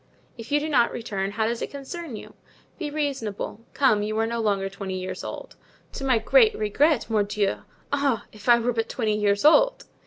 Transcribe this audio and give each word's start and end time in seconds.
"If 0.35 0.51
you 0.51 0.59
do 0.59 0.67
not 0.67 0.91
return, 0.91 1.29
how 1.33 1.45
does 1.45 1.61
it 1.61 1.69
concern 1.69 2.15
you? 2.15 2.33
Be 2.79 2.89
reasonable. 2.89 3.63
Come, 3.75 4.01
you 4.01 4.17
are 4.17 4.25
no 4.25 4.39
longer 4.41 4.67
twenty 4.67 4.99
years 4.99 5.23
old." 5.23 5.55
"To 5.93 6.03
my 6.03 6.17
great 6.17 6.55
regret, 6.57 7.07
mordieu! 7.07 7.57
Ah, 7.93 8.25
if 8.31 8.49
I 8.49 8.57
were 8.57 8.73
but 8.73 8.89
twenty 8.89 9.15
years 9.15 9.45
old!" 9.45 9.85